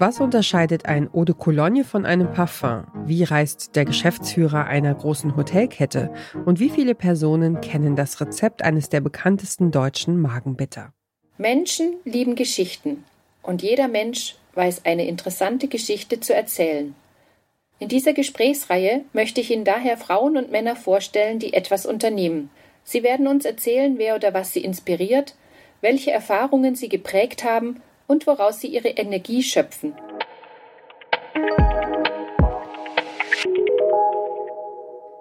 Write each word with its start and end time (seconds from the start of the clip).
Was 0.00 0.18
unterscheidet 0.18 0.86
ein 0.86 1.08
Eau 1.14 1.24
de 1.24 1.36
Cologne 1.38 1.84
von 1.84 2.04
einem 2.04 2.32
Parfum? 2.32 2.84
Wie 3.06 3.22
reist 3.22 3.76
der 3.76 3.84
Geschäftsführer 3.84 4.66
einer 4.66 4.92
großen 4.92 5.36
Hotelkette? 5.36 6.12
Und 6.44 6.58
wie 6.58 6.68
viele 6.68 6.96
Personen 6.96 7.60
kennen 7.60 7.94
das 7.94 8.20
Rezept 8.20 8.62
eines 8.62 8.88
der 8.88 9.00
bekanntesten 9.00 9.70
deutschen 9.70 10.20
Magenbitter? 10.20 10.92
Menschen 11.38 11.94
lieben 12.04 12.34
Geschichten 12.34 13.04
und 13.42 13.62
jeder 13.62 13.86
Mensch 13.86 14.34
weiß 14.54 14.84
eine 14.84 15.06
interessante 15.06 15.68
Geschichte 15.68 16.18
zu 16.18 16.34
erzählen. 16.34 16.96
In 17.78 17.86
dieser 17.86 18.14
Gesprächsreihe 18.14 19.02
möchte 19.12 19.40
ich 19.40 19.52
Ihnen 19.52 19.64
daher 19.64 19.96
Frauen 19.96 20.36
und 20.36 20.50
Männer 20.50 20.74
vorstellen, 20.74 21.38
die 21.38 21.52
etwas 21.52 21.86
unternehmen. 21.86 22.50
Sie 22.82 23.04
werden 23.04 23.28
uns 23.28 23.44
erzählen, 23.44 23.96
wer 23.96 24.16
oder 24.16 24.34
was 24.34 24.52
sie 24.52 24.64
inspiriert, 24.64 25.36
welche 25.80 26.10
Erfahrungen 26.10 26.74
sie 26.74 26.88
geprägt 26.88 27.44
haben 27.44 27.80
und 28.06 28.26
woraus 28.26 28.60
sie 28.60 28.68
ihre 28.68 28.88
Energie 28.88 29.42
schöpfen. 29.42 29.94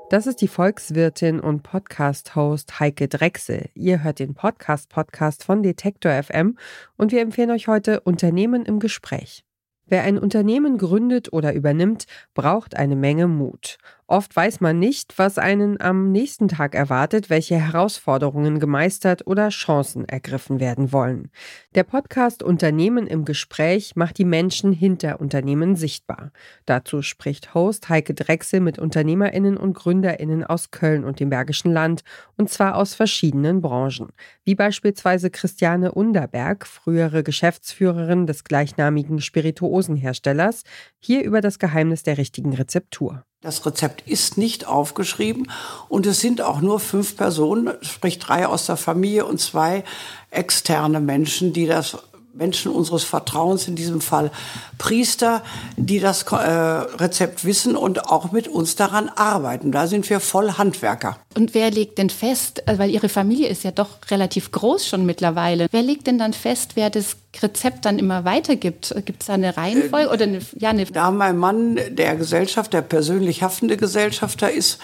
Das 0.10 0.28
ist 0.28 0.42
die 0.42 0.48
Volkswirtin 0.48 1.40
und 1.40 1.64
Podcast-Host 1.64 2.80
Heike 2.80 3.08
Drechsel. 3.08 3.70
Ihr 3.74 4.04
hört 4.04 4.20
den 4.20 4.36
Podcast-Podcast 4.36 5.44
von 5.44 5.64
Detektor 5.64 6.12
FM 6.12 6.60
und 6.98 7.12
wir 7.12 7.22
empfehlen 7.22 7.50
euch 7.50 7.68
heute 7.68 8.02
Unternehmen 8.02 8.64
im 8.64 8.80
Gespräch. 8.80 9.44
Wer 9.88 10.04
ein 10.04 10.20
Unternehmen 10.20 10.78
gründet 10.78 11.34
oder 11.34 11.54
übernimmt, 11.54 12.06
braucht 12.36 12.76
eine 12.76 12.96
Menge 12.96 13.28
Mut. 13.28 13.80
Oft 14.08 14.36
weiß 14.36 14.60
man 14.60 14.80
nicht, 14.80 15.18
was 15.18 15.38
einen 15.38 15.80
am 15.80 16.12
nächsten 16.12 16.50
Tag 16.50 16.76
erwartet, 16.76 17.30
welche 17.30 17.56
Herausforderungen 17.56 18.60
gemeistert 18.60 19.26
oder 19.26 19.48
Chancen 19.48 20.08
ergriffen 20.08 20.60
werden 20.60 20.92
wollen. 20.92 21.32
Der 21.74 21.84
Podcast 21.84 22.44
Unternehmen 22.44 23.08
im 23.08 23.24
Gespräch 23.24 23.96
macht 23.96 24.18
die 24.18 24.26
Menschen 24.26 24.74
hinter 24.74 25.22
Unternehmen 25.22 25.78
sichtbar. 25.78 26.32
Dazu 26.66 27.02
spricht 27.02 27.54
Host 27.54 27.88
Heike 27.88 28.14
Drechsel 28.14 28.60
mit 28.60 28.78
Unternehmerinnen 28.78 29.56
und 29.56 29.74
Gründerinnen 29.74 30.44
aus 30.44 30.72
Köln 30.72 31.06
und 31.06 31.22
dem 31.22 31.30
Bergischen 31.30 31.72
Land, 31.72 32.04
und 32.36 32.50
zwar 32.50 32.76
aus 32.76 32.96
verschiedenen 32.96 33.62
Branchen, 33.62 34.10
wie 34.44 34.56
beispielsweise 34.56 35.30
Christiane 35.30 35.94
Underberg, 35.94 36.68
frühere 36.68 37.24
Geschäftsführerin 37.24 38.28
des 38.28 38.44
gleichnamigen 38.44 39.22
Spirituosenherstellers, 39.22 40.64
hier 41.00 41.24
über 41.24 41.40
das 41.40 41.58
Geheimnis 41.58 42.04
der 42.04 42.18
richtigen 42.18 42.54
Rezeptur. 42.54 43.24
Das 43.44 43.66
Rezept 43.66 44.08
ist 44.08 44.38
nicht 44.38 44.68
aufgeschrieben 44.68 45.52
und 45.90 46.06
es 46.06 46.22
sind 46.22 46.42
auch 46.42 46.62
nur 46.62 46.80
fünf 46.80 47.18
Personen, 47.18 47.74
sprich 47.82 48.18
drei 48.18 48.48
aus 48.48 48.68
der 48.68 48.78
Familie 48.78 49.26
und 49.26 49.42
zwei 49.42 49.84
externe 50.32 51.02
Menschen, 51.02 51.52
die 51.52 51.66
das 51.66 51.98
Menschen 52.34 52.72
unseres 52.72 53.04
Vertrauens, 53.04 53.68
in 53.68 53.76
diesem 53.76 54.00
Fall 54.00 54.32
Priester, 54.78 55.44
die 55.76 56.00
das 56.00 56.24
äh, 56.24 56.36
Rezept 56.36 57.44
wissen 57.44 57.76
und 57.76 58.10
auch 58.10 58.32
mit 58.32 58.48
uns 58.48 58.78
daran 58.78 59.10
arbeiten. 59.10 59.74
Da 59.74 59.88
sind 59.88 60.10
wir 60.10 60.22
voll 60.22 60.54
Handwerker. 60.54 61.18
Und 61.36 61.54
wer 61.54 61.70
legt 61.70 61.98
denn 61.98 62.10
fest, 62.10 62.64
äh, 62.68 62.80
weil 62.80 62.90
Ihre 62.90 63.10
Familie 63.10 63.50
ist 63.50 63.64
ja 63.64 63.72
doch 63.72 63.90
relativ 64.10 64.52
groß 64.52 64.88
schon 64.88 65.06
mittlerweile, 65.06 65.68
wer 65.70 65.84
legt 65.84 66.08
denn 66.08 66.18
dann 66.18 66.34
fest, 66.34 66.72
wer 66.76 66.90
das 66.90 67.18
Rezept 67.42 67.86
dann 67.86 67.98
immer 67.98 68.26
weitergibt? 68.26 68.94
Gibt 69.06 69.22
es 69.22 69.28
da 69.28 69.34
eine 69.34 69.58
Reihenfolge 69.58 70.10
oder 70.10 70.24
eine, 70.24 70.40
ja, 70.58 70.70
eine 70.70 70.86
Da 70.86 71.10
mein 71.12 71.38
Mann 71.38 71.80
der 71.90 72.16
Gesellschaft, 72.16 72.74
der 72.74 72.82
persönlich 72.82 73.42
haftende 73.42 73.78
Gesellschafter 73.78 74.52
ist, 74.52 74.80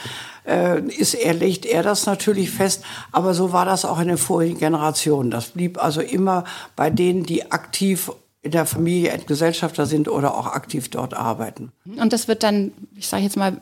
äh, 0.47 0.81
ist 0.81 1.13
er, 1.13 1.33
legt 1.33 1.65
er 1.65 1.83
das 1.83 2.05
natürlich 2.05 2.49
fest. 2.49 2.83
Aber 3.11 3.33
so 3.33 3.51
war 3.53 3.65
das 3.65 3.85
auch 3.85 3.99
in 3.99 4.07
den 4.07 4.17
vorigen 4.17 4.57
Generationen. 4.57 5.31
Das 5.31 5.49
blieb 5.49 5.81
also 5.83 6.01
immer 6.01 6.43
bei 6.75 6.89
denen, 6.89 7.23
die 7.23 7.51
aktiv 7.51 8.11
in 8.41 8.51
der 8.51 8.65
Familie 8.65 9.17
Gesellschafter 9.27 9.85
sind 9.85 10.07
oder 10.07 10.35
auch 10.35 10.47
aktiv 10.47 10.89
dort 10.89 11.13
arbeiten. 11.13 11.71
Und 11.85 12.13
das 12.13 12.27
wird 12.27 12.43
dann, 12.43 12.71
ich 12.95 13.07
sage 13.07 13.23
jetzt 13.23 13.35
mal, 13.35 13.59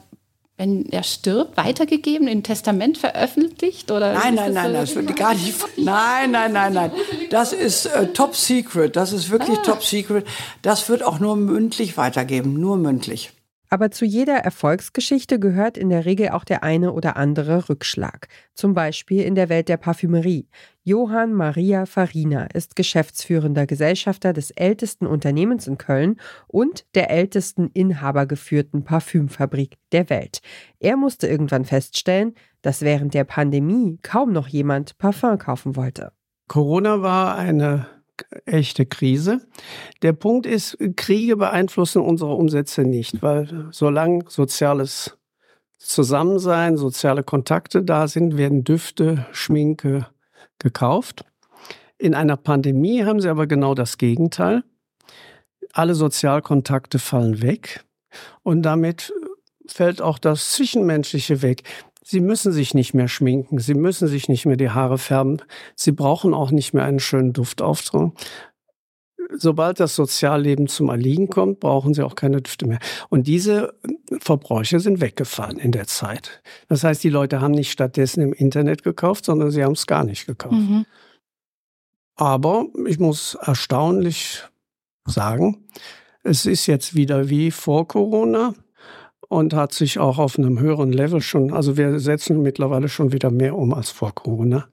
wenn 0.57 0.87
er 0.87 1.03
stirbt, 1.03 1.55
weitergegeben, 1.55 2.27
im 2.27 2.41
Testament 2.41 2.97
veröffentlicht? 2.97 3.91
Oder 3.91 4.13
nein, 4.13 4.33
nein, 4.33 4.53
nein, 4.53 4.71
so? 4.71 4.73
das 4.73 4.95
wird 4.95 5.15
gar 5.15 5.35
nicht. 5.35 5.55
Nein, 5.77 6.31
nein, 6.31 6.51
nein, 6.51 6.73
nein. 6.73 6.91
Das 7.29 7.53
ist 7.53 7.85
äh, 7.85 8.07
top 8.07 8.35
secret. 8.35 8.95
Das 8.95 9.13
ist 9.13 9.29
wirklich 9.29 9.59
ah. 9.59 9.63
top 9.63 9.83
secret. 9.83 10.25
Das 10.63 10.89
wird 10.89 11.03
auch 11.03 11.19
nur 11.19 11.35
mündlich 11.35 11.95
weitergeben, 11.95 12.59
nur 12.59 12.77
mündlich. 12.77 13.31
Aber 13.69 13.91
zu 13.91 14.05
jeder 14.05 14.37
Erfolgsgeschichte 14.37 15.39
gehört 15.39 15.77
in 15.77 15.89
der 15.89 16.05
Regel 16.05 16.29
auch 16.29 16.43
der 16.43 16.63
eine 16.63 16.93
oder 16.93 17.17
andere 17.17 17.69
Rückschlag. 17.69 18.27
Zum 18.53 18.73
Beispiel 18.73 19.23
in 19.23 19.35
der 19.35 19.49
Welt 19.49 19.67
der 19.67 19.77
Parfümerie. 19.77 20.47
Johann 20.83 21.33
Maria 21.33 21.85
Farina 21.85 22.45
ist 22.53 22.77
geschäftsführender 22.77 23.65
Gesellschafter 23.65 24.31
des 24.31 24.51
ältesten 24.51 25.05
Unternehmens 25.05 25.67
in 25.67 25.77
Köln 25.77 26.17
und 26.47 26.85
der 26.95 27.09
ältesten 27.09 27.69
inhabergeführten 27.73 28.85
Parfümfabrik 28.85 29.75
der 29.91 30.09
Welt. 30.09 30.39
Er 30.79 30.95
musste 30.95 31.27
irgendwann 31.27 31.65
feststellen, 31.65 32.35
dass 32.61 32.81
während 32.81 33.13
der 33.13 33.25
Pandemie 33.25 33.99
kaum 34.01 34.31
noch 34.31 34.47
jemand 34.47 34.97
Parfum 34.97 35.37
kaufen 35.37 35.75
wollte. 35.75 36.13
Corona 36.47 37.01
war 37.01 37.35
eine 37.35 37.87
echte 38.45 38.85
Krise. 38.85 39.41
Der 40.01 40.13
Punkt 40.13 40.45
ist, 40.45 40.77
Kriege 40.95 41.37
beeinflussen 41.37 42.01
unsere 42.01 42.33
Umsätze 42.33 42.83
nicht, 42.83 43.21
weil 43.21 43.67
solange 43.71 44.25
soziales 44.27 45.17
Zusammensein, 45.77 46.77
soziale 46.77 47.23
Kontakte 47.23 47.83
da 47.83 48.07
sind, 48.07 48.37
werden 48.37 48.63
Düfte, 48.63 49.25
Schminke 49.31 50.07
gekauft. 50.59 51.23
In 51.97 52.13
einer 52.13 52.37
Pandemie 52.37 53.03
haben 53.03 53.21
sie 53.21 53.29
aber 53.29 53.47
genau 53.47 53.73
das 53.73 53.97
Gegenteil. 53.97 54.63
Alle 55.73 55.95
Sozialkontakte 55.95 56.99
fallen 56.99 57.41
weg 57.41 57.83
und 58.43 58.63
damit 58.63 59.13
fällt 59.67 60.01
auch 60.01 60.17
das 60.17 60.53
Zwischenmenschliche 60.53 61.41
weg. 61.41 61.63
Sie 62.09 62.21
müssen 62.21 62.53
sich 62.53 62.73
nicht 62.73 62.93
mehr 62.93 63.09
schminken, 63.09 63.59
Sie 63.59 63.73
müssen 63.73 64.07
sich 64.07 64.29
nicht 64.29 64.45
mehr 64.45 64.55
die 64.55 64.69
Haare 64.69 64.97
färben, 64.97 65.41
Sie 65.75 65.91
brauchen 65.91 66.33
auch 66.33 66.51
nicht 66.51 66.73
mehr 66.73 66.85
einen 66.85 67.01
schönen 67.01 67.33
Duftauftrag. 67.33 68.13
Sobald 69.35 69.81
das 69.81 69.93
Sozialleben 69.97 70.67
zum 70.67 70.87
Erliegen 70.87 71.27
kommt, 71.27 71.59
brauchen 71.59 71.93
Sie 71.93 72.03
auch 72.03 72.15
keine 72.15 72.41
Düfte 72.41 72.65
mehr. 72.65 72.79
Und 73.09 73.27
diese 73.27 73.73
Verbräuche 74.21 74.79
sind 74.79 75.01
weggefallen 75.01 75.59
in 75.59 75.73
der 75.73 75.85
Zeit. 75.87 76.41
Das 76.69 76.85
heißt, 76.85 77.03
die 77.03 77.09
Leute 77.09 77.41
haben 77.41 77.51
nicht 77.51 77.73
stattdessen 77.73 78.21
im 78.21 78.31
Internet 78.31 78.83
gekauft, 78.83 79.25
sondern 79.25 79.51
sie 79.51 79.65
haben 79.65 79.73
es 79.73 79.85
gar 79.85 80.05
nicht 80.05 80.27
gekauft. 80.27 80.53
Mhm. 80.53 80.85
Aber 82.15 82.67
ich 82.87 82.99
muss 82.99 83.35
erstaunlich 83.35 84.45
sagen, 85.03 85.67
es 86.23 86.45
ist 86.45 86.67
jetzt 86.67 86.95
wieder 86.95 87.27
wie 87.27 87.51
vor 87.51 87.85
Corona 87.85 88.53
und 89.29 89.53
hat 89.53 89.73
sich 89.73 89.99
auch 89.99 90.17
auf 90.17 90.37
einem 90.37 90.59
höheren 90.59 90.91
Level 90.91 91.21
schon, 91.21 91.53
also 91.53 91.77
wir 91.77 91.99
setzen 91.99 92.41
mittlerweile 92.41 92.89
schon 92.89 93.11
wieder 93.11 93.31
mehr 93.31 93.57
um 93.57 93.73
als 93.73 93.89
vor 93.89 94.13
Corona. 94.13 94.67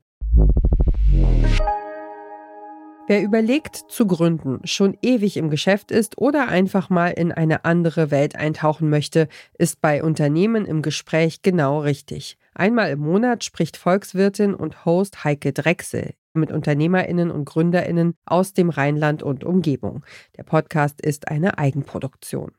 Wer 3.06 3.22
überlegt 3.22 3.76
zu 3.88 4.06
gründen, 4.06 4.60
schon 4.65 4.97
ewig 5.03 5.37
im 5.37 5.50
Geschäft 5.50 5.91
ist 5.91 6.16
oder 6.16 6.48
einfach 6.48 6.88
mal 6.88 7.09
in 7.09 7.32
eine 7.32 7.66
andere 7.66 8.10
Welt 8.10 8.34
eintauchen 8.34 8.88
möchte, 8.88 9.28
ist 9.59 9.82
bei 9.82 10.03
Unternehmen 10.03 10.65
im 10.65 10.81
Gespräch 10.81 11.42
genau 11.42 11.81
richtig. 11.81 12.38
Einmal 12.54 12.92
im 12.92 13.00
Monat 13.00 13.44
spricht 13.44 13.76
Volkswirtin 13.76 14.54
und 14.54 14.86
Host 14.86 15.22
Heike 15.22 15.53
Drechsel 15.53 16.15
mit 16.32 16.50
Unternehmerinnen 16.50 17.31
und 17.31 17.44
Gründerinnen 17.44 18.15
aus 18.25 18.54
dem 18.54 18.71
Rheinland 18.71 19.22
und 19.22 19.44
Umgebung. 19.44 20.03
Der 20.38 20.44
Podcast 20.44 21.03
ist 21.03 21.28
eine 21.28 21.59
Eigenproduktion. 21.59 22.53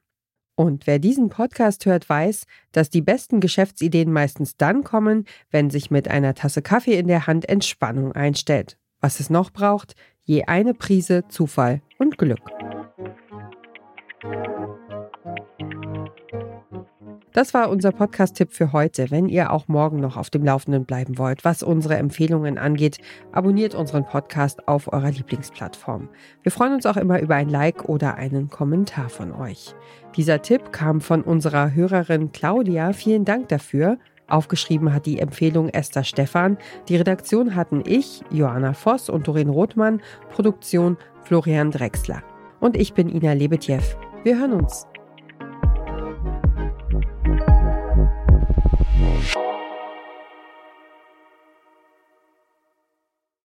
Und 0.55 0.87
wer 0.87 0.99
diesen 0.99 1.29
Podcast 1.29 1.85
hört, 1.85 2.07
weiß, 2.07 2.45
dass 2.71 2.89
die 2.89 3.01
besten 3.01 3.41
Geschäftsideen 3.41 4.11
meistens 4.11 4.55
dann 4.55 4.83
kommen, 4.83 5.25
wenn 5.51 5.69
sich 5.69 5.91
mit 5.91 6.07
einer 6.07 6.33
Tasse 6.33 6.61
Kaffee 6.61 6.97
in 6.97 7.07
der 7.07 7.27
Hand 7.27 7.47
Entspannung 7.49 8.13
einstellt. 8.13 8.77
Was 9.01 9.19
es 9.19 9.29
noch 9.29 9.51
braucht, 9.51 9.95
je 10.23 10.45
eine 10.45 10.73
Prise 10.73 11.27
Zufall 11.27 11.81
und 11.99 12.17
Glück. 12.17 12.39
Das 17.35 17.53
war 17.53 17.69
unser 17.69 17.91
Podcast-Tipp 17.91 18.53
für 18.53 18.71
heute. 18.71 19.11
Wenn 19.11 19.27
ihr 19.27 19.51
auch 19.51 19.67
morgen 19.67 19.99
noch 19.99 20.15
auf 20.15 20.29
dem 20.29 20.45
Laufenden 20.45 20.85
bleiben 20.85 21.17
wollt, 21.17 21.43
was 21.43 21.63
unsere 21.63 21.97
Empfehlungen 21.97 22.57
angeht, 22.57 22.99
abonniert 23.33 23.75
unseren 23.75 24.05
Podcast 24.05 24.69
auf 24.69 24.93
eurer 24.93 25.11
Lieblingsplattform. 25.11 26.07
Wir 26.43 26.53
freuen 26.53 26.75
uns 26.75 26.85
auch 26.85 26.95
immer 26.95 27.19
über 27.19 27.35
ein 27.35 27.49
Like 27.49 27.89
oder 27.89 28.15
einen 28.15 28.47
Kommentar 28.47 29.09
von 29.09 29.33
euch. 29.33 29.75
Dieser 30.15 30.41
Tipp 30.43 30.71
kam 30.71 31.01
von 31.01 31.23
unserer 31.23 31.73
Hörerin 31.73 32.31
Claudia. 32.31 32.93
Vielen 32.93 33.25
Dank 33.25 33.49
dafür. 33.49 33.97
Aufgeschrieben 34.29 34.93
hat 34.93 35.05
die 35.05 35.19
Empfehlung 35.19 35.67
Esther 35.67 36.05
Stephan. 36.05 36.57
Die 36.87 36.95
Redaktion 36.95 37.53
hatten 37.53 37.83
ich, 37.85 38.21
Johanna 38.31 38.71
Voss 38.71 39.09
und 39.09 39.27
Doreen 39.27 39.49
Rothmann, 39.49 40.01
Produktion 40.29 40.95
Florian 41.25 41.69
Drexler. 41.69 42.23
Und 42.61 42.77
ich 42.77 42.93
bin 42.93 43.09
Ina 43.09 43.33
Lebetjew. 43.33 43.81
Wir 44.23 44.39
hören 44.39 44.53
uns. 44.53 44.87